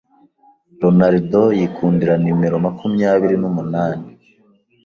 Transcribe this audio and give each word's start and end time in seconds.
Ronaldo 0.81 1.43
yikundira 1.57 2.13
nimero 2.23 2.55
makumyabiri 2.65 3.35
numunani 3.41 4.09